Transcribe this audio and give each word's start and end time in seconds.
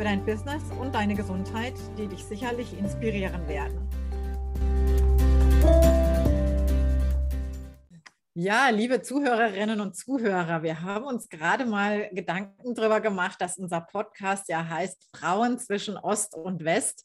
für 0.00 0.04
dein 0.04 0.24
Business 0.24 0.62
und 0.80 0.94
deine 0.94 1.14
Gesundheit, 1.14 1.74
die 1.98 2.06
dich 2.06 2.24
sicherlich 2.24 2.72
inspirieren 2.78 3.46
werden. 3.46 3.86
Ja, 8.32 8.70
liebe 8.70 9.02
Zuhörerinnen 9.02 9.78
und 9.82 9.94
Zuhörer, 9.94 10.62
wir 10.62 10.80
haben 10.80 11.04
uns 11.04 11.28
gerade 11.28 11.66
mal 11.66 12.08
Gedanken 12.14 12.74
darüber 12.74 13.02
gemacht, 13.02 13.42
dass 13.42 13.58
unser 13.58 13.82
Podcast 13.82 14.48
ja 14.48 14.66
heißt 14.66 15.10
Frauen 15.14 15.58
zwischen 15.58 15.98
Ost 15.98 16.34
und 16.34 16.64
West 16.64 17.04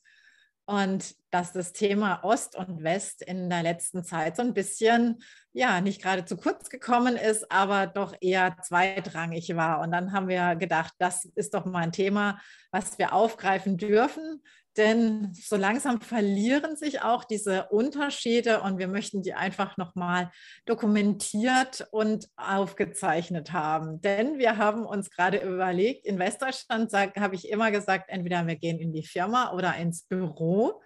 und 0.65 1.15
dass 1.31 1.53
das 1.53 1.73
Thema 1.73 2.23
Ost 2.23 2.55
und 2.55 2.83
West 2.83 3.21
in 3.21 3.49
der 3.49 3.61
letzten 3.61 4.03
Zeit 4.03 4.35
so 4.35 4.41
ein 4.41 4.53
bisschen, 4.53 5.21
ja, 5.53 5.81
nicht 5.81 6.01
gerade 6.01 6.25
zu 6.25 6.37
kurz 6.37 6.69
gekommen 6.69 7.17
ist, 7.17 7.51
aber 7.51 7.87
doch 7.87 8.15
eher 8.19 8.57
zweitrangig 8.61 9.55
war. 9.55 9.81
Und 9.81 9.91
dann 9.91 10.11
haben 10.11 10.27
wir 10.27 10.55
gedacht, 10.55 10.93
das 10.97 11.25
ist 11.25 11.53
doch 11.53 11.65
mal 11.65 11.83
ein 11.83 11.91
Thema, 11.91 12.39
was 12.71 12.97
wir 12.97 13.13
aufgreifen 13.13 13.77
dürfen, 13.77 14.41
denn 14.77 15.33
so 15.33 15.55
langsam 15.55 16.01
verlieren 16.01 16.75
sich 16.75 17.01
auch 17.01 17.23
diese 17.23 17.67
Unterschiede 17.69 18.61
und 18.61 18.77
wir 18.77 18.87
möchten 18.87 19.23
die 19.23 19.33
einfach 19.33 19.77
nochmal 19.77 20.31
dokumentiert 20.65 21.87
und 21.91 22.29
aufgezeichnet 22.35 23.53
haben. 23.53 24.01
Denn 24.01 24.37
wir 24.37 24.57
haben 24.57 24.85
uns 24.85 25.09
gerade 25.09 25.37
überlegt, 25.37 26.05
in 26.05 26.19
Westdeutschland 26.19 26.91
habe 26.93 27.35
ich 27.35 27.49
immer 27.49 27.71
gesagt, 27.71 28.09
entweder 28.09 28.45
wir 28.47 28.57
gehen 28.57 28.79
in 28.79 28.91
die 28.91 29.05
Firma 29.05 29.53
oder 29.53 29.75
ins 29.77 30.03
Büro. 30.03 30.81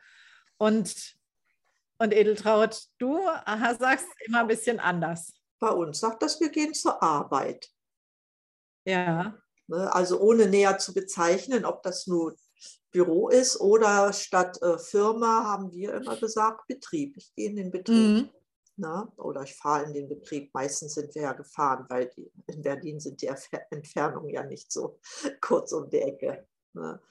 Und, 0.57 1.15
und 1.97 2.13
Edeltraut, 2.13 2.83
du 2.99 3.19
aha, 3.27 3.75
sagst 3.75 4.07
immer 4.25 4.41
ein 4.41 4.47
bisschen 4.47 4.79
anders. 4.79 5.33
Bei 5.59 5.69
uns 5.69 5.99
sagt 5.99 6.21
das, 6.21 6.39
wir 6.39 6.49
gehen 6.49 6.73
zur 6.73 7.01
Arbeit. 7.01 7.69
Ja. 8.85 9.35
Ne, 9.67 9.93
also 9.93 10.19
ohne 10.19 10.47
näher 10.47 10.77
zu 10.77 10.93
bezeichnen, 10.93 11.65
ob 11.65 11.83
das 11.83 12.07
nur 12.07 12.35
Büro 12.91 13.29
ist 13.29 13.59
oder 13.59 14.11
statt 14.13 14.61
äh, 14.61 14.77
Firma 14.77 15.43
haben 15.43 15.71
wir 15.71 15.93
immer 15.93 16.17
gesagt 16.17 16.67
Betrieb. 16.67 17.17
Ich 17.17 17.33
gehe 17.35 17.49
in 17.49 17.55
den 17.55 17.71
Betrieb. 17.71 17.95
Mhm. 17.95 18.29
Na, 18.81 19.11
oder 19.17 19.43
ich 19.43 19.55
fahre 19.55 19.83
in 19.83 19.93
den 19.93 20.07
Betrieb. 20.07 20.53
Meistens 20.53 20.93
sind 20.93 21.13
wir 21.13 21.23
ja 21.23 21.33
gefahren, 21.33 21.85
weil 21.89 22.09
die, 22.15 22.31
in 22.47 22.61
Berlin 22.61 22.99
sind 23.01 23.21
die 23.21 23.29
Entfernungen 23.71 24.29
ja 24.29 24.43
nicht 24.43 24.71
so 24.71 24.99
kurz 25.41 25.73
um 25.73 25.89
die 25.89 25.99
Ecke. 25.99 26.47
Ne? 26.73 27.01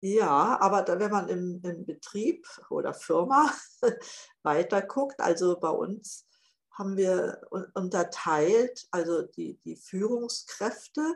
Ja, 0.00 0.58
aber 0.60 0.82
da, 0.82 0.98
wenn 0.98 1.10
man 1.10 1.28
im, 1.28 1.60
im 1.62 1.86
Betrieb 1.86 2.46
oder 2.70 2.94
Firma 2.94 3.52
weiter 4.42 4.82
guckt, 4.82 5.20
also 5.20 5.58
bei 5.58 5.70
uns 5.70 6.26
haben 6.72 6.96
wir 6.96 7.40
unterteilt, 7.74 8.86
also 8.92 9.22
die, 9.22 9.58
die 9.64 9.76
Führungskräfte, 9.76 11.14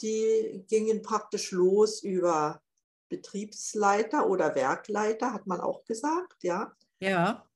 die 0.00 0.64
gingen 0.68 1.02
praktisch 1.02 1.50
los 1.50 2.02
über 2.02 2.63
Betriebsleiter 3.08 4.28
oder 4.28 4.54
Werkleiter, 4.54 5.32
hat 5.32 5.46
man 5.46 5.60
auch 5.60 5.84
gesagt, 5.84 6.42
ja. 6.42 6.72
Ja. 7.00 7.46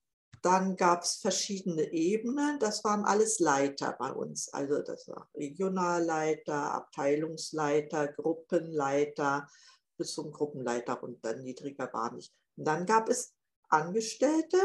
Dann 0.43 0.77
gab 0.77 1.03
es 1.03 1.17
verschiedene 1.17 1.91
Ebenen, 1.93 2.61
das 2.61 2.84
waren 2.84 3.05
alles 3.05 3.41
Leiter 3.41 3.97
bei 3.99 4.12
uns. 4.12 4.53
Also 4.53 4.83
das 4.83 5.09
war 5.09 5.28
Regionalleiter, 5.34 6.75
Abteilungsleiter, 6.75 8.09
Gruppenleiter, 8.09 9.49
bis 9.97 10.15
zum 10.15 10.31
Gruppenleiter 10.31 11.03
und 11.03 11.25
dann 11.25 11.43
niedriger 11.43 11.93
war 11.93 12.12
nicht. 12.15 12.33
Und 12.56 12.65
dann 12.67 12.87
gab 12.87 13.09
es 13.09 13.34
Angestellte, 13.69 14.59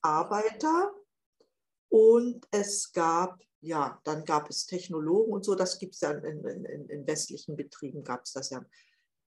Arbeiter 0.00 0.92
und 1.90 2.46
es 2.50 2.92
gab, 2.92 3.38
ja, 3.60 4.00
dann 4.04 4.24
gab 4.24 4.48
es 4.48 4.66
Technologen 4.66 5.32
und 5.32 5.44
so, 5.44 5.54
das 5.54 5.78
gibt 5.78 5.94
es 5.94 6.00
ja 6.00 6.12
in, 6.12 6.44
in, 6.44 6.88
in 6.88 7.06
westlichen 7.06 7.56
Betrieben, 7.56 8.02
gab 8.02 8.22
es 8.24 8.32
das 8.32 8.50
ja 8.50 8.64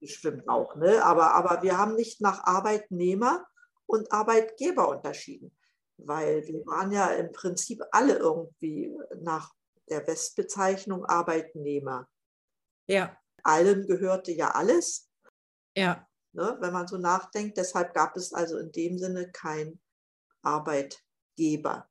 bestimmt 0.05 0.49
auch. 0.49 0.77
Ne? 0.77 1.03
Aber, 1.03 1.35
aber 1.35 1.63
wir 1.63 1.79
haben 1.79 1.95
nicht 1.95 2.21
nach 2.21 2.45
Arbeitnehmer 2.45 3.47
und 3.87 4.13
Arbeitgeber 4.13 4.89
unterschieden, 4.89 5.57
weil 5.97 6.47
wir 6.47 6.65
waren 6.67 6.93
ja 6.93 7.07
im 7.09 7.33
Prinzip 7.33 7.83
alle 7.91 8.17
irgendwie 8.17 8.95
nach 9.21 9.53
der 9.89 10.07
Westbezeichnung 10.07 11.07
Arbeitnehmer. 11.07 12.07
Ja. 12.87 13.17
Allen 13.43 13.87
gehörte 13.87 14.33
ja 14.33 14.51
alles. 14.51 15.11
Ja. 15.77 16.07
Ne, 16.33 16.57
wenn 16.61 16.73
man 16.73 16.89
so 16.89 16.99
nachdenkt, 16.99 17.57
deshalb 17.57 17.95
gab 17.95 18.17
es 18.17 18.33
also 18.33 18.59
in 18.59 18.73
dem 18.73 18.99
Sinne 18.99 19.31
kein 19.31 19.81
Arbeitgeber. 20.43 21.89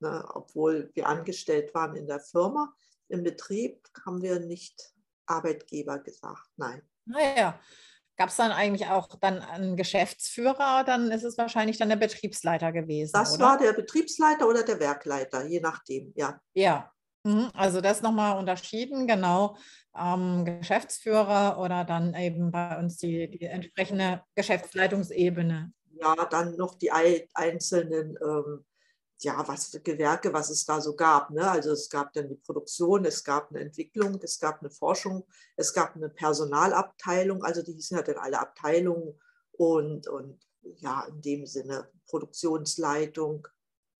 Ne, 0.00 0.24
obwohl 0.34 0.90
wir 0.94 1.08
angestellt 1.08 1.74
waren 1.74 1.96
in 1.96 2.06
der 2.06 2.20
Firma, 2.20 2.74
im 3.08 3.22
Betrieb 3.22 3.88
haben 4.04 4.22
wir 4.22 4.38
nicht 4.38 4.94
Arbeitgeber 5.26 5.98
gesagt. 5.98 6.50
Nein. 6.56 6.82
Naja, 7.06 7.58
gab 8.16 8.28
es 8.28 8.36
dann 8.36 8.50
eigentlich 8.50 8.88
auch 8.88 9.08
dann 9.20 9.40
einen 9.40 9.76
Geschäftsführer? 9.76 10.84
Dann 10.84 11.10
ist 11.10 11.24
es 11.24 11.38
wahrscheinlich 11.38 11.78
dann 11.78 11.88
der 11.88 11.96
Betriebsleiter 11.96 12.72
gewesen. 12.72 13.12
Das 13.14 13.34
oder? 13.34 13.44
war 13.44 13.58
der 13.58 13.72
Betriebsleiter 13.72 14.48
oder 14.48 14.62
der 14.62 14.80
Werkleiter, 14.80 15.46
je 15.46 15.60
nachdem, 15.60 16.12
ja. 16.16 16.40
Ja, 16.54 16.92
mhm. 17.24 17.50
also 17.54 17.80
das 17.80 18.02
nochmal 18.02 18.38
unterschieden, 18.38 19.06
genau. 19.06 19.56
Ähm, 19.96 20.44
Geschäftsführer 20.44 21.58
oder 21.58 21.84
dann 21.84 22.14
eben 22.14 22.50
bei 22.50 22.78
uns 22.78 22.98
die, 22.98 23.30
die 23.30 23.44
entsprechende 23.44 24.22
Geschäftsleitungsebene. 24.34 25.72
Ja, 26.00 26.14
dann 26.26 26.56
noch 26.56 26.74
die 26.74 26.90
einzelnen 26.90 28.18
ähm, 28.22 28.64
ja, 29.22 29.46
was 29.48 29.68
für 29.68 29.80
Gewerke, 29.80 30.32
was 30.32 30.50
es 30.50 30.64
da 30.64 30.80
so 30.80 30.94
gab. 30.94 31.30
Ne? 31.30 31.48
Also 31.48 31.72
es 31.72 31.88
gab 31.88 32.12
dann 32.12 32.28
die 32.28 32.36
Produktion, 32.36 33.04
es 33.04 33.24
gab 33.24 33.50
eine 33.50 33.60
Entwicklung, 33.60 34.20
es 34.22 34.38
gab 34.38 34.60
eine 34.60 34.70
Forschung, 34.70 35.26
es 35.56 35.72
gab 35.72 35.96
eine 35.96 36.08
Personalabteilung, 36.08 37.42
also 37.42 37.62
die 37.62 37.72
hießen 37.72 37.96
ja 37.96 38.02
dann 38.02 38.18
alle 38.18 38.38
Abteilungen 38.38 39.18
und, 39.52 40.06
und 40.08 40.38
ja, 40.78 41.04
in 41.08 41.22
dem 41.22 41.46
Sinne 41.46 41.88
Produktionsleitung. 42.08 43.48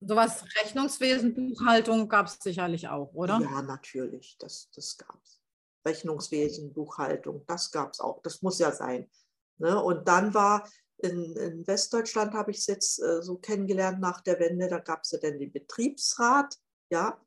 Sowas 0.01 0.43
Rechnungswesen, 0.61 1.33
Buchhaltung 1.33 2.07
gab 2.07 2.27
es 2.27 2.37
sicherlich 2.39 2.87
auch, 2.87 3.11
oder? 3.13 3.39
Ja, 3.41 3.63
natürlich, 3.63 4.37
das, 4.37 4.69
das 4.75 4.97
gab 4.97 5.19
es. 5.23 5.41
Rechnungswesen, 5.85 6.73
Buchhaltung, 6.73 7.43
das 7.47 7.71
gab 7.71 7.93
es 7.93 7.99
auch. 7.99 8.21
Das 8.21 8.41
muss 8.41 8.59
ja 8.59 8.71
sein. 8.71 9.09
Ne? 9.57 9.81
Und 9.81 10.07
dann 10.07 10.33
war 10.33 10.69
in, 10.99 11.35
in 11.35 11.67
Westdeutschland 11.67 12.33
habe 12.33 12.51
ich 12.51 12.57
es 12.57 12.67
jetzt 12.67 13.01
äh, 13.01 13.21
so 13.21 13.37
kennengelernt 13.37 13.99
nach 13.99 14.21
der 14.21 14.39
Wende, 14.39 14.67
da 14.67 14.79
gab 14.79 15.01
es 15.03 15.11
ja 15.11 15.19
dann 15.19 15.39
den 15.39 15.51
Betriebsrat, 15.51 16.55
ja. 16.89 17.21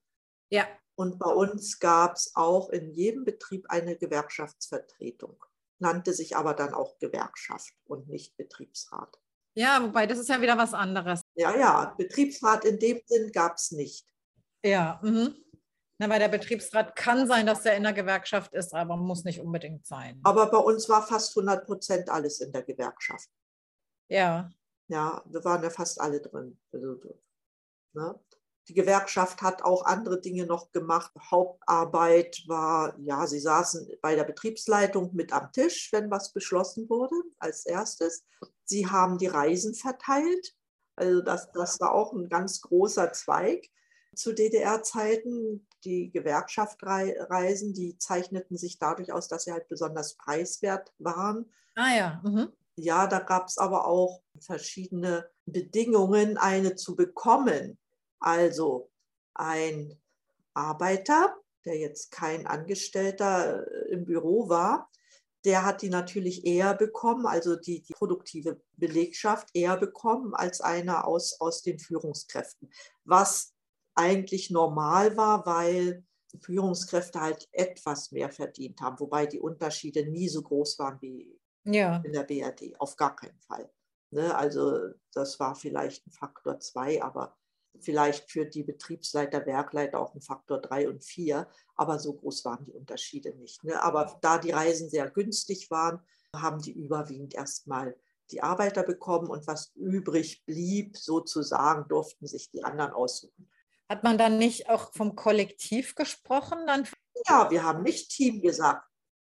Ja. 0.51 0.67
Und 0.97 1.19
bei 1.19 1.31
uns 1.31 1.79
gab 1.79 2.15
es 2.15 2.33
auch 2.35 2.71
in 2.71 2.93
jedem 2.93 3.25
Betrieb 3.25 3.67
eine 3.69 3.97
Gewerkschaftsvertretung, 3.97 5.43
nannte 5.79 6.13
sich 6.13 6.37
aber 6.37 6.55
dann 6.55 6.75
auch 6.75 6.99
Gewerkschaft 6.99 7.73
und 7.85 8.09
nicht 8.09 8.37
Betriebsrat. 8.37 9.19
Ja, 9.55 9.83
wobei 9.83 10.07
das 10.07 10.19
ist 10.19 10.29
ja 10.29 10.41
wieder 10.41 10.59
was 10.59 10.75
anderes. 10.75 11.23
Ja, 11.35 11.57
ja, 11.57 11.95
Betriebsrat 11.97 12.65
in 12.65 12.79
dem 12.79 13.01
Sinn 13.07 13.33
gab 13.33 13.57
es 13.57 13.71
nicht. 13.71 14.07
Ja, 14.65 15.01
mhm. 15.03 15.35
Na, 15.99 16.09
weil 16.09 16.19
der 16.19 16.29
Betriebsrat 16.29 16.97
kann 16.97 17.27
sein, 17.27 17.47
dass 17.47 17.63
der 17.63 17.77
in 17.77 17.83
der 17.83 17.93
Gewerkschaft 17.93 18.55
ist, 18.55 18.75
aber 18.75 18.97
muss 18.97 19.25
nicht 19.25 19.41
unbedingt 19.41 19.87
sein. 19.87 20.19
Aber 20.23 20.51
bei 20.51 20.59
uns 20.59 20.89
war 20.89 21.07
fast 21.07 21.37
100 21.37 21.67
Prozent 21.67 22.09
alles 22.09 22.41
in 22.41 22.53
der 22.53 22.63
Gewerkschaft. 22.63 23.29
Ja. 24.11 24.51
Ja, 24.89 25.23
wir 25.27 25.45
waren 25.45 25.63
ja 25.63 25.71
fast 25.71 26.01
alle 26.01 26.21
drin. 26.21 26.59
Also, 26.73 27.01
ne? 27.95 28.19
Die 28.69 28.75
Gewerkschaft 28.75 29.43
hat 29.43 29.63
auch 29.63 29.85
andere 29.85 30.21
Dinge 30.21 30.47
noch 30.47 30.71
gemacht. 30.71 31.13
Hauptarbeit 31.31 32.45
war, 32.47 32.97
ja, 33.01 33.27
sie 33.27 33.41
saßen 33.41 33.89
bei 34.01 34.15
der 34.15 34.25
Betriebsleitung 34.25 35.15
mit 35.15 35.33
am 35.33 35.51
Tisch, 35.51 35.91
wenn 35.93 36.11
was 36.11 36.33
beschlossen 36.33 36.89
wurde, 36.89 37.17
als 37.39 37.67
erstes. 37.67 38.25
Sie 38.65 38.87
haben 38.87 39.19
die 39.19 39.27
Reisen 39.27 39.75
verteilt. 39.75 40.55
Also 40.95 41.23
das, 41.23 41.51
das 41.53 41.81
war 41.81 41.93
auch 41.93 42.13
ein 42.13 42.29
ganz 42.29 42.61
großer 42.61 43.13
Zweig 43.13 43.71
zu 44.15 44.33
DDR-Zeiten. 44.35 45.67
Die 45.85 46.11
Gewerkschaftreisen, 46.13 47.75
die 47.75 47.97
zeichneten 47.99 48.57
sich 48.57 48.79
dadurch 48.79 49.13
aus, 49.13 49.29
dass 49.29 49.45
sie 49.45 49.53
halt 49.53 49.67
besonders 49.69 50.15
preiswert 50.15 50.93
waren. 50.99 51.51
Ah 51.75 51.97
ja. 51.97 52.21
Mhm. 52.23 52.53
Ja, 52.77 53.07
da 53.07 53.19
gab 53.19 53.49
es 53.49 53.59
aber 53.59 53.87
auch 53.87 54.23
verschiedene 54.41 55.29
Bedingungen, 55.47 56.39
eine 56.39 56.77
zu 56.77 56.97
bekommen. 56.97 57.79
Also 58.21 58.91
ein 59.35 60.01
Arbeiter, 60.55 61.37
der 61.65 61.79
jetzt 61.79 62.11
kein 62.11 62.47
Angestellter 62.47 63.67
äh, 63.67 63.93
im 63.93 64.05
Büro 64.05 64.49
war, 64.49 64.91
der 65.45 65.65
hat 65.65 65.83
die 65.83 65.89
natürlich 65.89 66.45
eher 66.45 66.75
bekommen, 66.75 67.27
also 67.27 67.57
die, 67.57 67.83
die 67.83 67.95
produktive 67.95 68.61
Belegschaft 68.77 69.49
eher 69.55 69.77
bekommen 69.77 70.35
als 70.35 70.61
einer 70.61 71.07
aus, 71.07 71.41
aus 71.41 71.63
den 71.63 71.79
Führungskräften. 71.79 72.71
Was 73.05 73.55
eigentlich 73.95 74.51
normal 74.51 75.17
war, 75.17 75.47
weil 75.47 76.05
Führungskräfte 76.43 77.21
halt 77.21 77.49
etwas 77.53 78.13
mehr 78.13 78.31
verdient 78.31 78.81
haben, 78.81 79.01
wobei 79.01 79.27
die 79.27 79.41
Unterschiede 79.41 80.09
nie 80.09 80.29
so 80.29 80.43
groß 80.43 80.79
waren 80.79 81.01
wie 81.01 81.40
ja. 81.65 82.03
in 82.05 82.13
der 82.13 82.25
BRD, 82.25 82.79
auf 82.79 82.97
gar 82.97 83.15
keinen 83.17 83.39
Fall. 83.41 83.71
Ne? 84.11 84.35
Also 84.35 84.91
das 85.13 85.39
war 85.41 85.55
vielleicht 85.55 86.07
ein 86.07 86.13
Faktor 86.13 86.59
zwei, 86.61 87.03
aber 87.03 87.37
vielleicht 87.81 88.31
für 88.31 88.45
die 88.45 88.65
Betriebsleiter, 88.65 89.47
Werkleiter 89.47 90.01
auch 90.01 90.15
ein 90.15 90.21
Faktor 90.21 90.61
drei 90.61 90.89
und 90.89 91.05
vier, 91.05 91.49
aber 91.77 91.99
so 91.99 92.15
groß 92.15 92.45
waren 92.45 92.65
die 92.65 92.73
Unterschiede 92.73 93.35
nicht. 93.37 93.63
Ne? 93.65 93.81
Aber 93.83 94.19
da 94.21 94.39
die 94.39 94.51
Reisen 94.51 94.91
sehr 94.91 95.09
günstig 95.11 95.71
waren, 95.71 96.01
haben 96.35 96.61
die 96.61 96.73
überwiegend 96.73 97.35
erstmal 97.35 97.97
die 98.31 98.43
Arbeiter 98.43 98.83
bekommen 98.83 99.29
und 99.29 99.47
was 99.47 99.73
übrig 99.75 100.45
blieb, 100.47 100.97
sozusagen, 100.97 101.89
durften 101.89 102.27
sich 102.27 102.51
die 102.51 102.63
anderen 102.63 102.93
aussuchen. 102.93 103.51
Hat 103.89 104.05
man 104.05 104.19
dann 104.19 104.39
nicht 104.39 104.69
auch 104.69 104.93
vom 104.93 105.17
Kollektiv 105.17 105.97
gesprochen? 105.97 106.59
Dann? 106.67 106.87
Ja, 107.27 107.51
wir 107.51 107.65
haben 107.65 107.83
nicht 107.83 108.11
Team 108.11 108.41
gesagt. 108.41 108.87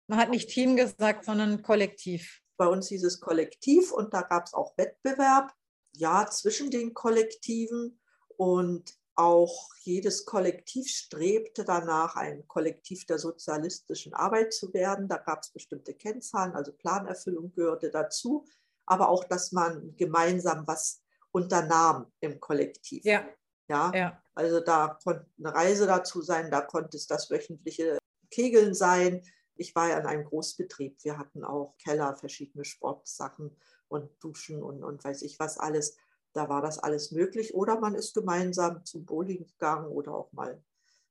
Man 0.08 0.18
hat 0.18 0.30
nicht 0.30 0.50
Team 0.50 0.76
gesagt, 0.76 1.24
sondern 1.24 1.62
Kollektiv. 1.62 2.40
Bei 2.56 2.66
uns 2.66 2.88
hieß 2.88 3.04
es 3.04 3.20
Kollektiv 3.20 3.92
und 3.92 4.14
da 4.14 4.22
gab 4.22 4.46
es 4.46 4.54
auch 4.54 4.76
Wettbewerb, 4.76 5.52
ja, 5.92 6.26
zwischen 6.30 6.70
den 6.70 6.94
Kollektiven. 6.94 8.00
Und 8.36 8.94
auch 9.16 9.70
jedes 9.82 10.26
Kollektiv 10.26 10.88
strebte 10.88 11.64
danach, 11.64 12.16
ein 12.16 12.46
Kollektiv 12.46 13.06
der 13.06 13.18
sozialistischen 13.18 14.12
Arbeit 14.12 14.52
zu 14.52 14.72
werden. 14.74 15.08
Da 15.08 15.16
gab 15.16 15.40
es 15.42 15.50
bestimmte 15.50 15.94
Kennzahlen, 15.94 16.54
also 16.54 16.72
Planerfüllung 16.72 17.52
gehörte 17.54 17.90
dazu, 17.90 18.46
aber 18.84 19.08
auch, 19.08 19.24
dass 19.24 19.52
man 19.52 19.96
gemeinsam 19.96 20.66
was 20.66 21.02
unternahm 21.32 22.12
im 22.20 22.40
Kollektiv. 22.40 23.04
Ja. 23.04 23.26
Ja, 23.68 23.90
ja. 23.94 24.22
also 24.34 24.60
da 24.60 24.96
konnte 25.02 25.26
eine 25.38 25.52
Reise 25.52 25.86
dazu 25.86 26.22
sein, 26.22 26.52
da 26.52 26.60
konnte 26.60 26.96
es 26.96 27.08
das 27.08 27.30
wöchentliche 27.30 27.98
Kegeln 28.30 28.74
sein. 28.74 29.22
Ich 29.56 29.74
war 29.74 29.88
ja 29.88 29.98
in 29.98 30.06
einem 30.06 30.24
Großbetrieb. 30.24 31.02
Wir 31.02 31.18
hatten 31.18 31.44
auch 31.44 31.76
Keller, 31.78 32.14
verschiedene 32.16 32.64
Sportsachen 32.64 33.56
und 33.88 34.10
Duschen 34.22 34.62
und, 34.62 34.82
und 34.84 35.04
weiß 35.04 35.22
ich 35.22 35.38
was 35.38 35.58
alles. 35.58 35.96
Da 36.32 36.48
war 36.48 36.62
das 36.62 36.78
alles 36.78 37.12
möglich. 37.12 37.54
Oder 37.54 37.80
man 37.80 37.94
ist 37.94 38.14
gemeinsam 38.14 38.84
zum 38.84 39.04
Bowling 39.04 39.46
gegangen 39.46 39.88
oder 39.88 40.14
auch 40.14 40.32
mal, 40.32 40.62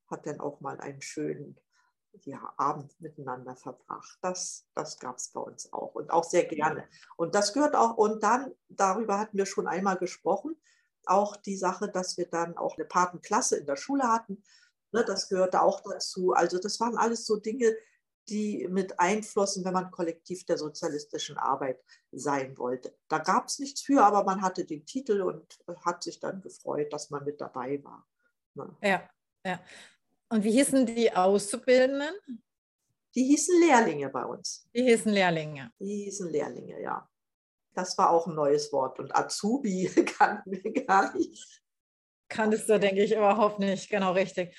hat 0.07 0.25
dann 0.27 0.39
auch 0.39 0.61
mal 0.61 0.79
einen 0.79 1.01
schönen 1.01 1.59
ja, 2.23 2.53
Abend 2.57 2.99
miteinander 3.01 3.55
verbracht. 3.55 4.17
Das, 4.21 4.67
das 4.73 4.99
gab 4.99 5.17
es 5.17 5.29
bei 5.29 5.41
uns 5.41 5.71
auch 5.73 5.95
und 5.95 6.11
auch 6.11 6.23
sehr 6.23 6.45
gerne. 6.45 6.87
Und 7.17 7.35
das 7.35 7.53
gehört 7.53 7.75
auch, 7.75 7.97
und 7.97 8.23
dann, 8.23 8.53
darüber 8.69 9.19
hatten 9.19 9.37
wir 9.37 9.45
schon 9.45 9.67
einmal 9.67 9.97
gesprochen, 9.97 10.55
auch 11.05 11.35
die 11.35 11.57
Sache, 11.57 11.89
dass 11.89 12.17
wir 12.17 12.27
dann 12.27 12.57
auch 12.57 12.77
eine 12.77 12.85
Patenklasse 12.85 13.57
in 13.57 13.65
der 13.65 13.75
Schule 13.75 14.03
hatten. 14.03 14.43
Ne, 14.91 15.03
das 15.03 15.29
gehörte 15.29 15.61
auch 15.61 15.81
dazu. 15.81 16.33
Also 16.33 16.57
das 16.57 16.79
waren 16.79 16.97
alles 16.97 17.25
so 17.25 17.37
Dinge, 17.37 17.75
die 18.29 18.67
mit 18.69 18.99
einflossen, 18.99 19.63
wenn 19.65 19.73
man 19.73 19.91
Kollektiv 19.91 20.45
der 20.45 20.57
sozialistischen 20.57 21.37
Arbeit 21.37 21.83
sein 22.11 22.57
wollte. 22.57 22.95
Da 23.07 23.19
gab 23.19 23.47
es 23.47 23.59
nichts 23.59 23.81
für, 23.81 24.03
aber 24.03 24.23
man 24.23 24.41
hatte 24.41 24.65
den 24.65 24.85
Titel 24.85 25.21
und 25.21 25.57
hat 25.85 26.03
sich 26.03 26.19
dann 26.19 26.41
gefreut, 26.41 26.91
dass 26.91 27.09
man 27.09 27.23
mit 27.23 27.39
dabei 27.39 27.83
war. 27.83 28.07
Ne? 28.55 28.75
Ja, 28.81 29.09
ja. 29.45 29.59
Und 30.29 30.43
wie 30.43 30.51
hießen 30.51 30.85
die 30.85 31.13
Auszubildenden? 31.13 32.15
Die 33.13 33.23
hießen 33.23 33.59
Lehrlinge 33.61 34.09
bei 34.09 34.25
uns. 34.25 34.67
Die 34.73 34.83
hießen 34.83 35.11
Lehrlinge. 35.11 35.71
Die 35.79 36.05
hießen 36.05 36.29
Lehrlinge, 36.31 36.81
ja. 36.81 37.07
Das 37.73 37.97
war 37.97 38.09
auch 38.09 38.27
ein 38.27 38.35
neues 38.35 38.71
Wort. 38.73 38.99
Und 38.99 39.15
Azubi 39.15 39.87
kannten 40.17 40.51
wir 40.51 40.85
gar 40.85 41.15
nicht. 41.15 41.61
Kanntest 42.27 42.67
du, 42.67 42.79
denke 42.79 43.03
ich, 43.03 43.13
überhaupt 43.13 43.59
nicht. 43.59 43.89
Genau 43.89 44.13
richtig. 44.13 44.57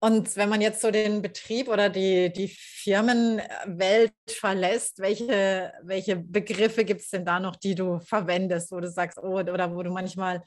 Und 0.00 0.36
wenn 0.36 0.48
man 0.48 0.60
jetzt 0.60 0.80
so 0.80 0.92
den 0.92 1.22
Betrieb 1.22 1.68
oder 1.68 1.88
die, 1.88 2.32
die 2.32 2.48
Firmenwelt 2.48 4.12
verlässt, 4.28 5.00
welche, 5.00 5.72
welche 5.82 6.16
Begriffe 6.16 6.84
gibt 6.84 7.00
es 7.00 7.10
denn 7.10 7.24
da 7.24 7.40
noch, 7.40 7.56
die 7.56 7.74
du 7.74 7.98
verwendest, 7.98 8.70
wo 8.70 8.78
du 8.78 8.88
sagst, 8.88 9.18
oh, 9.18 9.40
oder 9.40 9.74
wo 9.74 9.82
du 9.82 9.90
manchmal, 9.90 10.44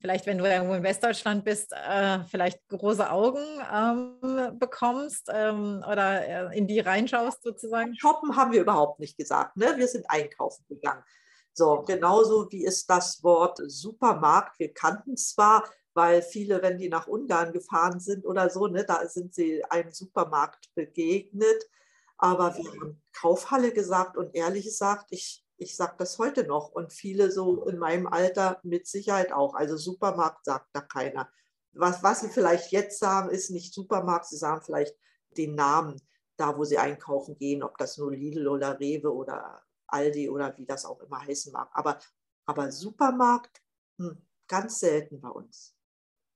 vielleicht 0.00 0.26
wenn 0.26 0.38
du 0.38 0.46
irgendwo 0.46 0.72
in 0.72 0.82
Westdeutschland 0.82 1.44
bist, 1.44 1.72
äh, 1.72 2.20
vielleicht 2.30 2.66
große 2.68 3.10
Augen 3.10 3.44
ähm, 3.70 4.58
bekommst 4.58 5.28
ähm, 5.30 5.84
oder 5.86 6.50
äh, 6.50 6.56
in 6.56 6.66
die 6.66 6.80
reinschaust 6.80 7.42
sozusagen? 7.42 7.94
Shoppen 7.96 8.34
haben 8.36 8.52
wir 8.52 8.62
überhaupt 8.62 9.00
nicht 9.00 9.18
gesagt. 9.18 9.58
Ne? 9.58 9.74
Wir 9.76 9.86
sind 9.86 10.06
einkaufen 10.08 10.64
gegangen. 10.66 11.04
So, 11.52 11.82
genauso 11.82 12.50
wie 12.50 12.64
ist 12.64 12.88
das 12.88 13.22
Wort 13.22 13.60
Supermarkt. 13.66 14.58
Wir 14.58 14.72
kannten 14.72 15.16
zwar, 15.16 15.62
weil 15.94 16.22
viele, 16.22 16.60
wenn 16.60 16.78
die 16.78 16.88
nach 16.88 17.06
Ungarn 17.06 17.52
gefahren 17.52 18.00
sind 18.00 18.26
oder 18.26 18.50
so, 18.50 18.66
ne, 18.66 18.84
da 18.84 19.06
sind 19.08 19.34
sie 19.34 19.64
einem 19.64 19.92
Supermarkt 19.92 20.74
begegnet. 20.74 21.70
Aber 22.18 22.56
wir 22.56 22.70
haben 22.70 23.02
Kaufhalle 23.12 23.72
gesagt 23.72 24.16
und 24.16 24.34
ehrlich 24.34 24.64
gesagt, 24.64 25.06
ich, 25.10 25.44
ich 25.56 25.76
sage 25.76 25.94
das 25.98 26.18
heute 26.18 26.44
noch 26.44 26.70
und 26.70 26.92
viele 26.92 27.30
so 27.30 27.64
in 27.66 27.78
meinem 27.78 28.06
Alter 28.06 28.60
mit 28.62 28.86
Sicherheit 28.86 29.32
auch. 29.32 29.54
Also 29.54 29.76
Supermarkt 29.76 30.44
sagt 30.44 30.68
da 30.72 30.80
keiner. 30.80 31.28
Was, 31.72 32.02
was 32.02 32.20
sie 32.20 32.28
vielleicht 32.28 32.72
jetzt 32.72 32.98
sagen, 32.98 33.30
ist 33.30 33.50
nicht 33.50 33.74
Supermarkt, 33.74 34.26
sie 34.26 34.36
sagen 34.36 34.62
vielleicht 34.62 34.96
den 35.36 35.54
Namen 35.54 36.00
da, 36.36 36.56
wo 36.56 36.64
sie 36.64 36.78
einkaufen 36.78 37.36
gehen, 37.36 37.62
ob 37.62 37.78
das 37.78 37.98
nur 37.98 38.12
Lidl 38.12 38.48
oder 38.48 38.78
Rewe 38.80 39.12
oder 39.12 39.62
Aldi 39.86 40.28
oder 40.28 40.56
wie 40.56 40.66
das 40.66 40.84
auch 40.84 41.00
immer 41.00 41.20
heißen 41.20 41.52
mag. 41.52 41.68
Aber, 41.72 41.98
aber 42.46 42.72
Supermarkt, 42.72 43.62
hm, 43.98 44.20
ganz 44.48 44.80
selten 44.80 45.20
bei 45.20 45.28
uns. 45.28 45.73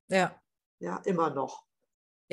Ja. 0.08 0.40
Ja, 0.80 0.98
immer 1.04 1.30
noch. 1.30 1.66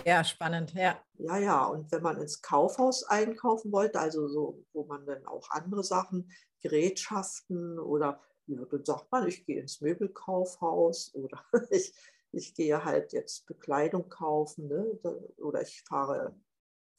Ja, 0.04 0.24
spannend, 0.24 0.74
ja. 0.74 1.02
Ja, 1.14 1.38
ja, 1.38 1.66
und 1.66 1.92
wenn 1.92 2.04
man 2.04 2.20
ins 2.20 2.42
Kaufhaus 2.42 3.04
einkaufen 3.06 3.72
wollte, 3.72 4.00
also 4.00 4.28
so, 4.28 4.66
wo 4.74 4.84
man 4.86 5.06
dann 5.06 5.26
auch 5.26 5.50
andere 5.50 5.84
Sachen, 5.84 6.32
Gerätschaften 6.62 7.80
oder, 7.80 8.22
ja, 8.48 8.66
dann 8.66 8.84
sagt 8.84 9.12
man, 9.12 9.28
ich 9.28 9.46
gehe 9.46 9.62
ins 9.62 9.82
Möbelkaufhaus 9.82 11.14
oder 11.16 11.44
ich, 11.70 11.94
ich 12.32 12.54
gehe 12.54 12.84
halt 12.84 13.14
jetzt 13.14 13.46
Bekleidung 13.46 14.10
kaufen 14.10 14.68
ne? 14.68 15.00
oder 15.38 15.62
ich 15.62 15.84
fahre, 15.84 16.36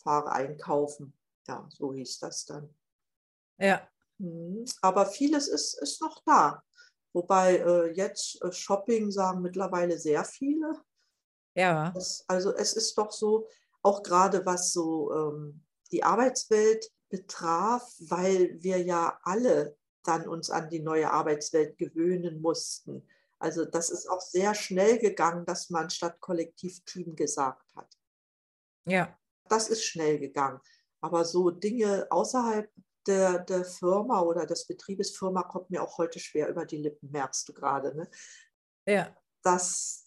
fahre 0.03 0.33
einkaufen. 0.33 1.13
Ja, 1.47 1.69
so 1.71 1.93
hieß 1.93 2.19
das 2.21 2.47
dann. 2.47 2.75
Ja. 3.59 3.87
Mhm. 4.19 4.65
Aber 4.81 5.07
vieles 5.07 5.49
ist, 5.49 5.75
ist 5.81 6.01
noch 6.01 6.23
da. 6.25 6.63
Wobei 7.17 7.57
äh, 7.57 7.93
jetzt 7.93 8.43
äh, 8.43 8.53
Shopping 8.53 9.11
sagen 9.11 9.41
mittlerweile 9.41 9.99
sehr 9.99 10.23
viele. 10.23 10.71
Ja. 11.55 11.91
Das, 11.93 12.27
also 12.29 12.55
es 12.55 12.75
ist 12.75 12.99
doch 12.99 13.11
so, 13.11 13.49
auch 13.83 14.03
gerade 14.03 14.45
was 14.45 14.75
so 14.75 15.11
ähm, 15.15 15.65
die 15.93 16.05
Arbeitswelt 16.05 16.93
betraf, 17.09 17.91
weil 18.01 18.63
wir 18.63 18.83
ja 18.83 19.19
alle 19.23 19.79
dann 20.03 20.29
uns 20.29 20.51
an 20.51 20.69
die 20.69 20.81
neue 20.81 21.11
Arbeitswelt 21.11 21.79
gewöhnen 21.79 22.43
mussten. 22.43 23.09
Also 23.39 23.65
das 23.65 23.89
ist 23.89 24.11
auch 24.11 24.21
sehr 24.21 24.55
schnell 24.55 24.99
gegangen, 24.99 25.47
dass 25.47 25.71
man 25.71 25.89
statt 25.89 26.21
Kollektivteam 26.21 27.17
gesagt 27.17 27.75
hat. 27.75 27.97
Ja. 28.85 29.19
Das 29.49 29.71
ist 29.71 29.85
schnell 29.85 30.19
gegangen. 30.19 30.61
Aber 31.01 31.25
so 31.25 31.49
Dinge 31.49 32.09
außerhalb 32.11 32.71
der, 33.07 33.41
der 33.41 33.65
Firma 33.65 34.21
oder 34.21 34.47
des 34.47 34.67
Betriebes 34.67 35.17
Firma 35.17 35.43
kommt 35.43 35.71
mir 35.71 35.83
auch 35.83 35.99
heute 35.99 36.19
schwer 36.19 36.49
über 36.49 36.67
die 36.67 36.79
Lippen, 36.79 37.11
merkst 37.11 37.49
du 37.49 37.53
gerade. 37.53 37.95
Ne? 37.95 38.11
Ja. 38.87 39.17
Das, 39.43 40.05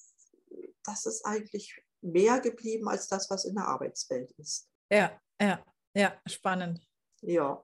das 0.84 1.06
ist 1.06 1.26
eigentlich 1.26 1.84
mehr 2.02 2.40
geblieben 2.40 2.88
als 2.88 3.08
das, 3.08 3.30
was 3.30 3.46
in 3.46 3.56
der 3.56 3.68
Arbeitswelt 3.68 4.32
ist. 4.34 4.70
Ja, 4.92 5.20
ja, 5.42 5.64
ja, 5.94 6.14
spannend. 6.26 6.86
Ja. 7.22 7.64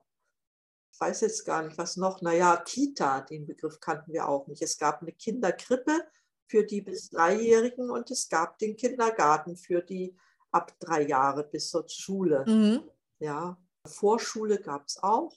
Ich 0.92 1.00
weiß 1.00 1.20
jetzt 1.22 1.44
gar 1.44 1.62
nicht, 1.62 1.76
was 1.76 1.96
noch. 1.96 2.22
Naja, 2.22 2.56
Kita, 2.56 3.20
den 3.20 3.46
Begriff 3.46 3.80
kannten 3.80 4.12
wir 4.12 4.26
auch 4.26 4.46
nicht. 4.46 4.62
Es 4.62 4.78
gab 4.78 5.02
eine 5.02 5.12
Kinderkrippe 5.12 6.08
für 6.48 6.64
die 6.64 6.80
bis 6.80 7.10
Dreijährigen 7.10 7.90
und 7.90 8.10
es 8.10 8.28
gab 8.28 8.58
den 8.58 8.76
Kindergarten 8.76 9.56
für 9.56 9.82
die 9.82 10.16
ab 10.52 10.74
drei 10.78 11.02
Jahre 11.02 11.44
bis 11.44 11.68
zur 11.68 11.86
Schule. 11.88 12.44
Mhm. 12.46 12.90
Ja, 13.18 13.58
Vorschule 13.86 14.60
gab 14.60 14.86
es 14.86 15.02
auch. 15.02 15.32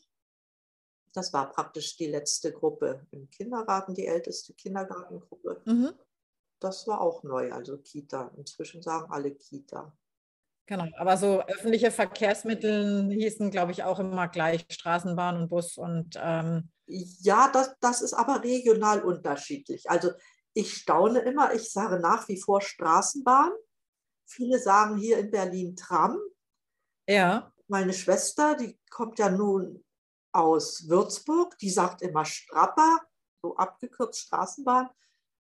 Das 1.13 1.33
war 1.33 1.51
praktisch 1.51 1.97
die 1.97 2.07
letzte 2.07 2.51
Gruppe 2.51 3.05
im 3.11 3.29
Kindergarten, 3.29 3.93
die 3.93 4.05
älteste 4.05 4.53
Kindergartengruppe. 4.53 5.61
Mhm. 5.65 5.91
Das 6.59 6.87
war 6.87 7.01
auch 7.01 7.23
neu, 7.23 7.51
also 7.51 7.77
Kita. 7.77 8.31
Inzwischen 8.37 8.81
sagen 8.81 9.11
alle 9.11 9.31
Kita. 9.31 9.95
Genau, 10.67 10.85
aber 10.97 11.17
so 11.17 11.41
öffentliche 11.41 11.89
Verkehrsmittel 11.89 13.09
hießen, 13.09 13.49
glaube 13.49 13.71
ich, 13.71 13.83
auch 13.83 13.97
immer 13.97 14.27
gleich 14.27 14.65
Straßenbahn 14.69 15.37
und 15.37 15.49
Bus 15.49 15.77
und. 15.77 16.15
Ähm 16.21 16.69
ja, 16.85 17.49
das, 17.51 17.75
das 17.79 18.01
ist 18.01 18.13
aber 18.13 18.43
regional 18.43 19.01
unterschiedlich. 19.01 19.89
Also 19.89 20.11
ich 20.53 20.75
staune 20.75 21.19
immer, 21.19 21.53
ich 21.53 21.71
sage 21.71 21.99
nach 21.99 22.27
wie 22.27 22.39
vor 22.39 22.61
Straßenbahn. 22.61 23.51
Viele 24.25 24.59
sagen 24.59 24.97
hier 24.97 25.17
in 25.17 25.31
Berlin 25.31 25.75
Tram. 25.75 26.19
Ja 27.07 27.51
meine 27.69 27.93
Schwester, 27.93 28.55
die 28.55 28.79
kommt 28.89 29.19
ja 29.19 29.29
nun 29.29 29.83
aus 30.31 30.87
Würzburg, 30.87 31.57
die 31.57 31.69
sagt 31.69 32.01
immer 32.01 32.25
Strapper, 32.25 32.99
so 33.41 33.55
abgekürzt 33.55 34.21
Straßenbahn. 34.21 34.89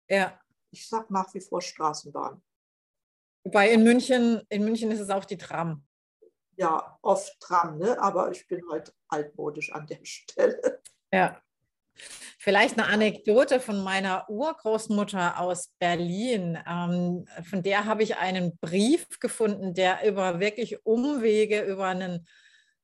Ja. 0.09 0.41
Ich 0.71 0.89
sage 0.89 1.13
nach 1.13 1.33
wie 1.35 1.41
vor 1.41 1.61
Straßenbahn. 1.61 2.43
Wobei 3.45 3.71
in 3.71 3.83
München, 3.83 4.43
in 4.49 4.65
München 4.65 4.91
ist 4.91 5.01
es 5.01 5.11
auch 5.11 5.25
die 5.25 5.39
Tram. 5.39 5.87
Ja, 6.57 6.99
oft 7.03 7.39
Tram, 7.41 7.79
ne? 7.79 8.01
aber 8.01 8.31
ich 8.31 8.47
bin 8.47 8.63
halt 8.71 8.95
altmodisch 9.09 9.73
an 9.73 9.87
der 9.87 10.05
Stelle. 10.05 10.83
Ja. 11.13 11.41
Vielleicht 12.41 12.79
eine 12.79 12.87
Anekdote 12.87 13.59
von 13.59 13.83
meiner 13.83 14.31
Urgroßmutter 14.31 15.41
aus 15.41 15.73
Berlin. 15.81 16.57
Ähm, 16.69 17.27
von 17.43 17.65
der 17.65 17.85
habe 17.85 18.05
ich 18.05 18.17
einen 18.17 18.57
Brief 18.59 19.19
gefunden, 19.19 19.75
der 19.75 20.07
über 20.07 20.39
wirklich 20.39 20.87
Umwege, 20.87 21.63
über 21.63 21.87
einen 21.87 22.29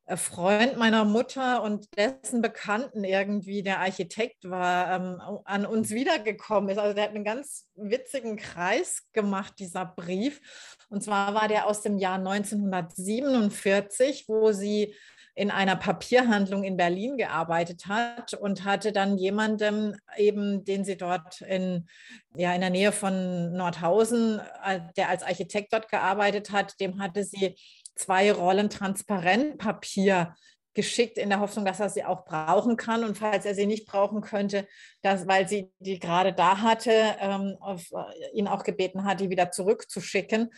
äh, 0.06 0.16
Freund 0.16 0.76
meiner 0.76 1.04
Mutter 1.04 1.62
und 1.62 1.86
dessen 1.96 2.42
Bekannten 2.42 3.04
irgendwie, 3.04 3.62
der 3.62 3.78
Architekt 3.78 4.50
war, 4.50 4.90
ähm, 4.90 5.20
an 5.44 5.66
uns 5.66 5.90
wiedergekommen 5.90 6.70
ist. 6.70 6.78
Also 6.78 6.92
der 6.92 7.04
hat 7.04 7.14
einen 7.14 7.22
ganz 7.22 7.68
witzigen 7.76 8.36
Kreis 8.36 9.04
gemacht, 9.12 9.54
dieser 9.60 9.86
Brief. 9.86 10.40
Und 10.88 11.04
zwar 11.04 11.32
war 11.32 11.46
der 11.46 11.68
aus 11.68 11.80
dem 11.80 11.98
Jahr 11.98 12.18
1947, 12.18 14.24
wo 14.26 14.50
sie 14.50 14.96
in 15.34 15.50
einer 15.50 15.76
Papierhandlung 15.76 16.62
in 16.62 16.76
Berlin 16.76 17.16
gearbeitet 17.16 17.86
hat 17.86 18.34
und 18.34 18.64
hatte 18.64 18.92
dann 18.92 19.18
jemandem 19.18 19.96
eben, 20.16 20.64
den 20.64 20.84
sie 20.84 20.96
dort 20.96 21.40
in, 21.40 21.88
ja, 22.36 22.54
in 22.54 22.60
der 22.60 22.70
Nähe 22.70 22.92
von 22.92 23.52
Nordhausen, 23.52 24.40
äh, 24.64 24.80
der 24.96 25.08
als 25.08 25.22
Architekt 25.22 25.72
dort 25.72 25.88
gearbeitet 25.90 26.52
hat, 26.52 26.78
dem 26.80 27.00
hatte 27.00 27.24
sie 27.24 27.56
zwei 27.96 28.32
Rollen 28.32 28.70
Transparentpapier 28.70 30.34
geschickt 30.74 31.18
in 31.18 31.30
der 31.30 31.40
Hoffnung, 31.40 31.64
dass 31.64 31.80
er 31.80 31.88
sie 31.88 32.04
auch 32.04 32.24
brauchen 32.24 32.76
kann. 32.76 33.04
Und 33.04 33.16
falls 33.16 33.44
er 33.44 33.54
sie 33.54 33.66
nicht 33.66 33.86
brauchen 33.86 34.20
könnte, 34.20 34.66
dass, 35.02 35.26
weil 35.26 35.48
sie 35.48 35.72
die 35.78 35.98
gerade 35.98 36.32
da 36.32 36.60
hatte, 36.60 36.92
ähm, 37.20 37.56
auf, 37.60 37.90
äh, 37.92 38.36
ihn 38.36 38.48
auch 38.48 38.64
gebeten 38.64 39.04
hat, 39.04 39.20
die 39.20 39.30
wieder 39.30 39.50
zurückzuschicken. 39.50 40.50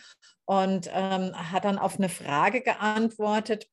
Und 0.45 0.89
ähm, 0.93 1.33
hat 1.51 1.65
dann 1.65 1.77
auf 1.77 1.97
eine 1.97 2.09
Frage 2.09 2.61
geantwortet, 2.61 3.67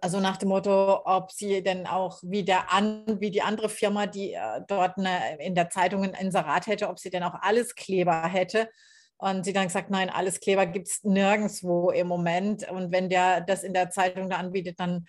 also 0.00 0.20
nach 0.20 0.36
dem 0.36 0.48
Motto, 0.50 1.04
ob 1.04 1.32
sie 1.32 1.62
denn 1.62 1.86
auch 1.86 2.20
wie, 2.22 2.44
der 2.44 2.72
an, 2.72 3.04
wie 3.20 3.30
die 3.30 3.42
andere 3.42 3.68
Firma, 3.68 4.06
die 4.06 4.32
äh, 4.32 4.60
dort 4.66 4.96
eine, 4.98 5.38
in 5.40 5.54
der 5.54 5.70
Zeitung 5.70 6.04
ein 6.04 6.14
Inserat 6.14 6.66
hätte, 6.66 6.88
ob 6.88 6.98
sie 6.98 7.10
denn 7.10 7.22
auch 7.22 7.34
alles 7.40 7.74
Kleber 7.74 8.22
hätte. 8.26 8.68
Und 9.16 9.44
sie 9.44 9.52
dann 9.52 9.66
gesagt, 9.66 9.90
nein, 9.90 10.10
alles 10.10 10.38
Kleber 10.38 10.66
gibt 10.66 10.88
es 10.88 11.02
nirgendwo 11.02 11.90
im 11.90 12.06
Moment. 12.06 12.70
Und 12.70 12.92
wenn 12.92 13.08
der 13.08 13.40
das 13.40 13.64
in 13.64 13.74
der 13.74 13.90
Zeitung 13.90 14.30
da 14.30 14.36
anbietet, 14.36 14.78
dann 14.78 15.06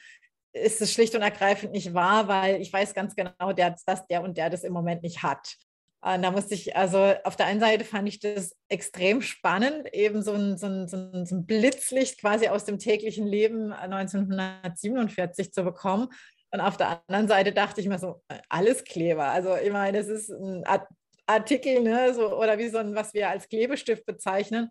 ist 0.51 0.81
es 0.81 0.91
schlicht 0.91 1.13
und 1.13 1.21
ergreifend 1.21 1.73
nicht 1.73 1.93
wahr, 1.93 2.27
weil 2.27 2.59
ich 2.59 2.73
weiß 2.73 2.95
ganz 2.95 3.15
genau, 3.15 3.53
der, 3.55 3.75
dass 3.85 4.07
der 4.07 4.23
und 4.23 4.37
der 4.37 4.49
das 4.49 4.63
im 4.63 4.73
Moment 4.73 5.03
nicht 5.03 5.21
hat. 5.21 5.55
Und 6.01 6.21
da 6.21 6.31
musste 6.31 6.53
ich, 6.53 6.77
also 6.77 7.13
auf 7.25 7.35
der 7.35 7.47
einen 7.47 7.59
Seite 7.59 7.83
fand 7.83 8.07
ich 8.07 8.19
das 8.19 8.55
extrem 8.69 9.21
spannend, 9.21 9.93
eben 9.93 10.21
so 10.21 10.31
ein, 10.31 10.57
so 10.57 10.67
ein, 10.67 10.87
so 10.87 11.35
ein, 11.35 11.45
Blitzlicht 11.45 12.21
quasi 12.21 12.47
aus 12.47 12.63
dem 12.63 12.79
täglichen 12.79 13.27
Leben 13.27 13.73
1947 13.73 15.51
zu 15.51 15.63
bekommen. 15.63 16.07
Und 16.51 16.61
auf 16.61 16.77
der 16.77 17.01
anderen 17.07 17.27
Seite 17.27 17.51
dachte 17.51 17.81
ich 17.81 17.87
mir 17.87 17.99
so, 17.99 18.21
alles 18.47 18.85
Kleber. 18.85 19.25
Also 19.25 19.57
ich 19.57 19.71
meine, 19.71 19.97
das 19.97 20.07
ist 20.07 20.29
ein 20.29 20.63
Artikel, 21.27 21.81
ne, 21.81 22.13
so, 22.13 22.33
oder 22.35 22.57
wie 22.57 22.69
so 22.69 22.77
ein, 22.77 22.95
was 22.95 23.13
wir 23.13 23.29
als 23.29 23.49
Klebestift 23.49 24.05
bezeichnen, 24.05 24.69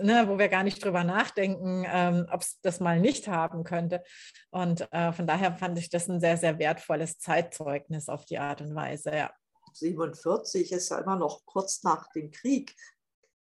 ne, 0.00 0.24
wo 0.28 0.38
wir 0.38 0.48
gar 0.48 0.62
nicht 0.62 0.82
drüber 0.82 1.02
nachdenken, 1.04 1.84
ähm, 1.92 2.26
ob 2.30 2.42
es 2.42 2.60
das 2.62 2.80
mal 2.80 3.00
nicht 3.00 3.26
haben 3.28 3.64
könnte. 3.64 4.02
Und 4.50 4.90
äh, 4.92 5.12
von 5.12 5.26
daher 5.26 5.54
fand 5.54 5.78
ich 5.78 5.90
das 5.90 6.08
ein 6.08 6.20
sehr, 6.20 6.36
sehr 6.36 6.58
wertvolles 6.58 7.18
Zeitzeugnis 7.18 8.08
auf 8.08 8.24
die 8.24 8.38
Art 8.38 8.60
und 8.60 8.74
Weise, 8.74 9.14
ja. 9.14 9.30
47 9.78 10.72
ist 10.72 10.90
ja 10.90 10.98
immer 10.98 11.16
noch 11.16 11.44
kurz 11.46 11.82
nach 11.82 12.10
dem 12.12 12.30
Krieg. 12.30 12.74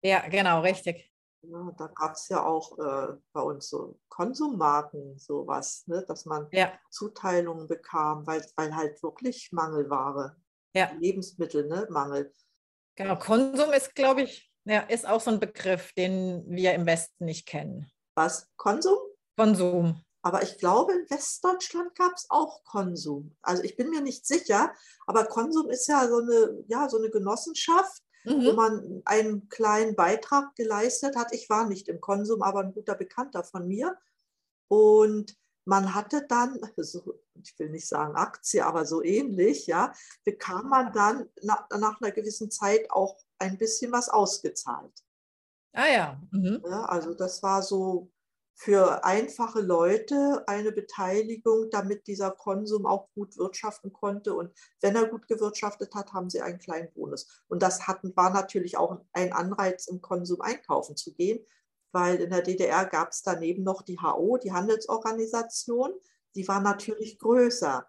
Ja, 0.01 0.27
genau, 0.27 0.61
richtig. 0.61 1.11
Ja, 1.41 1.71
da 1.77 1.87
gab 1.87 2.13
es 2.13 2.27
ja 2.29 2.43
auch 2.43 2.77
äh, 2.79 3.15
bei 3.31 3.41
uns 3.41 3.69
so 3.69 3.99
Konsummarken, 4.09 5.17
sowas, 5.17 5.83
ne, 5.87 6.03
dass 6.07 6.25
man 6.25 6.47
ja. 6.51 6.73
Zuteilungen 6.89 7.67
bekam, 7.67 8.25
weil, 8.25 8.45
weil 8.55 8.75
halt 8.75 9.01
wirklich 9.03 9.51
Mangelware 9.51 10.35
ja. 10.73 10.91
Lebensmittel, 10.99 11.67
ne? 11.67 11.87
Mangel. 11.89 12.33
Genau, 12.95 13.15
Konsum 13.15 13.71
ist, 13.71 13.95
glaube 13.95 14.23
ich, 14.23 14.51
ja, 14.65 14.81
ist 14.81 15.07
auch 15.07 15.21
so 15.21 15.31
ein 15.31 15.39
Begriff, 15.39 15.93
den 15.93 16.43
wir 16.47 16.73
im 16.73 16.85
Westen 16.85 17.25
nicht 17.25 17.47
kennen. 17.47 17.89
Was? 18.15 18.49
Konsum? 18.57 18.97
Konsum. 19.37 20.03
Aber 20.27 20.43
ich 20.43 20.57
glaube, 20.57 20.91
in 20.91 21.09
Westdeutschland 21.09 21.95
gab 21.95 22.11
es 22.13 22.25
auch 22.27 22.65
Konsum. 22.65 23.33
Also 23.41 23.63
ich 23.63 23.77
bin 23.77 23.89
mir 23.89 24.01
nicht 24.01 24.27
sicher, 24.27 24.73
aber 25.05 25.23
Konsum 25.23 25.69
ist 25.69 25.87
ja 25.87 26.05
so 26.05 26.17
eine, 26.17 26.65
ja, 26.67 26.89
so 26.89 26.97
eine 26.97 27.09
Genossenschaft, 27.09 28.03
mhm. 28.25 28.43
wo 28.43 28.51
man 28.51 29.01
einen 29.05 29.47
kleinen 29.47 29.95
Beitrag 29.95 30.53
geleistet 30.57 31.15
hat. 31.15 31.33
Ich 31.33 31.49
war 31.49 31.65
nicht 31.69 31.87
im 31.87 32.01
Konsum, 32.01 32.41
aber 32.41 32.59
ein 32.59 32.73
guter 32.73 32.95
Bekannter 32.95 33.45
von 33.45 33.69
mir. 33.69 33.97
Und 34.67 35.37
man 35.63 35.95
hatte 35.95 36.25
dann, 36.27 36.59
so, 36.75 37.21
ich 37.41 37.57
will 37.57 37.69
nicht 37.69 37.87
sagen 37.87 38.17
Aktie, 38.17 38.65
aber 38.65 38.83
so 38.83 39.01
ähnlich, 39.01 39.65
ja, 39.65 39.93
bekam 40.25 40.67
man 40.67 40.91
dann 40.91 41.29
nach, 41.41 41.69
nach 41.69 42.01
einer 42.01 42.11
gewissen 42.11 42.51
Zeit 42.51 42.91
auch 42.91 43.17
ein 43.39 43.57
bisschen 43.57 43.93
was 43.93 44.09
ausgezahlt. 44.09 45.05
Ah 45.71 45.87
ja. 45.87 46.21
Mhm. 46.31 46.61
ja. 46.69 46.83
Also 46.83 47.13
das 47.13 47.41
war 47.43 47.63
so 47.63 48.11
für 48.59 49.05
einfache 49.05 49.61
Leute 49.61 50.43
eine 50.47 50.71
Beteiligung, 50.71 51.69
damit 51.69 52.07
dieser 52.07 52.31
Konsum 52.31 52.87
auch 52.87 53.07
gut 53.13 53.37
wirtschaften 53.37 53.93
konnte. 53.93 54.33
Und 54.33 54.51
wenn 54.81 54.95
er 54.95 55.05
gut 55.05 55.27
gewirtschaftet 55.27 55.93
hat, 55.93 56.11
haben 56.11 56.31
sie 56.31 56.41
einen 56.41 56.57
kleinen 56.57 56.91
Bonus. 56.93 57.43
Und 57.47 57.61
das 57.61 57.87
hatten, 57.87 58.15
war 58.15 58.31
natürlich 58.31 58.75
auch 58.75 58.99
ein 59.13 59.31
Anreiz, 59.31 59.85
im 59.85 60.01
Konsum 60.01 60.41
einkaufen 60.41 60.97
zu 60.97 61.13
gehen, 61.13 61.45
weil 61.91 62.15
in 62.19 62.31
der 62.31 62.41
DDR 62.41 62.87
gab 62.87 63.11
es 63.11 63.21
daneben 63.21 63.61
noch 63.61 63.83
die 63.83 63.99
HO, 63.99 64.37
die 64.37 64.51
Handelsorganisation, 64.51 65.93
die 66.33 66.47
war 66.47 66.59
natürlich 66.59 67.19
größer. 67.19 67.87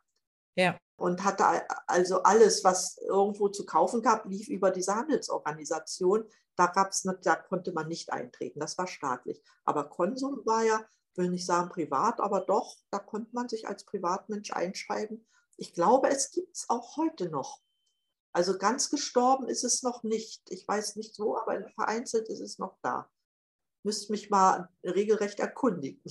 Ja. 0.55 0.79
Und 0.97 1.25
hatte 1.25 1.45
also 1.87 2.25
alles, 2.25 2.63
was 2.63 2.99
irgendwo 2.99 3.49
zu 3.49 3.65
kaufen 3.65 4.03
gab, 4.03 4.27
lief 4.27 4.49
über 4.49 4.71
diese 4.71 4.95
Handelsorganisation. 4.95 6.25
Da, 6.59 6.67
gab's 6.67 7.05
nicht, 7.05 7.25
da 7.25 7.37
konnte 7.37 7.73
man 7.73 7.89
nicht 7.89 8.13
eintreten, 8.13 8.61
das 8.61 8.77
war 8.77 8.87
staatlich. 8.87 9.43
Aber 9.65 9.89
Konsum 9.89 10.43
war 10.45 10.65
ja, 10.65 10.85
will 11.15 11.31
nicht 11.31 11.47
sagen 11.47 11.69
privat, 11.71 12.21
aber 12.21 12.41
doch, 12.41 12.77
da 12.91 12.99
konnte 12.99 13.31
man 13.33 13.49
sich 13.49 13.67
als 13.67 13.85
Privatmensch 13.85 14.53
einschreiben. 14.53 15.27
Ich 15.57 15.75
glaube, 15.75 16.09
es 16.09 16.31
gibt 16.31 16.57
es 16.57 16.69
auch 16.69 16.97
heute 16.97 17.29
noch. 17.31 17.61
Also 18.33 18.59
ganz 18.59 18.91
gestorben 18.91 19.49
ist 19.49 19.65
es 19.65 19.83
noch 19.83 20.03
nicht. 20.03 20.43
Ich 20.51 20.67
weiß 20.69 20.97
nicht 20.97 21.19
wo, 21.19 21.37
aber 21.37 21.69
vereinzelt 21.75 22.29
ist 22.29 22.41
es 22.41 22.59
noch 22.59 22.77
da 22.83 23.11
müsste 23.89 24.13
mich 24.13 24.31
mal 24.31 24.69
regelrecht 24.85 25.41
erkundigen. 25.41 26.03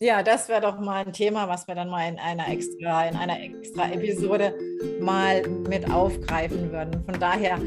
Ja, 0.00 0.22
das 0.22 0.48
wäre 0.48 0.60
doch 0.60 0.78
mal 0.78 1.06
ein 1.06 1.12
Thema, 1.12 1.48
was 1.48 1.66
wir 1.66 1.74
dann 1.74 1.88
mal 1.88 2.08
in 2.08 2.18
einer 2.20 2.48
extra, 2.48 3.08
in 3.08 3.16
einer 3.16 3.40
extra 3.40 3.90
Episode 3.90 4.56
mal 5.00 5.42
mit 5.48 5.90
aufgreifen 5.90 6.70
würden. 6.70 7.04
Von 7.04 7.18
daher, 7.18 7.60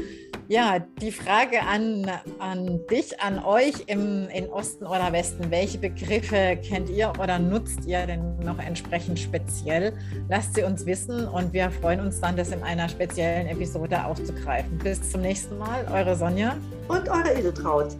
ja, 0.52 0.80
die 1.00 1.12
Frage 1.12 1.62
an, 1.62 2.10
an 2.38 2.80
dich, 2.90 3.18
an 3.22 3.42
euch 3.42 3.84
im 3.86 4.28
in 4.28 4.50
Osten 4.50 4.84
oder 4.84 5.10
Westen. 5.10 5.50
Welche 5.50 5.78
Begriffe 5.78 6.58
kennt 6.62 6.90
ihr 6.90 7.10
oder 7.18 7.38
nutzt 7.38 7.86
ihr 7.86 8.04
denn 8.06 8.38
noch 8.40 8.58
entsprechend 8.58 9.18
speziell? 9.18 9.94
Lasst 10.28 10.54
sie 10.54 10.62
uns 10.62 10.84
wissen 10.84 11.26
und 11.26 11.54
wir 11.54 11.70
freuen 11.70 12.00
uns 12.00 12.20
dann, 12.20 12.36
das 12.36 12.50
in 12.50 12.62
einer 12.62 12.86
speziellen 12.90 13.46
Episode 13.46 14.04
aufzugreifen. 14.04 14.76
Bis 14.76 15.10
zum 15.10 15.22
nächsten 15.22 15.56
Mal, 15.56 15.86
eure 15.90 16.14
Sonja. 16.14 16.54
Und 16.86 17.08
eure 17.08 17.32
Edeltraut. 17.32 17.96